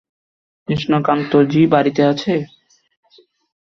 [0.67, 2.33] কৃষ্ণকান্ত জি বাড়িতে আছে?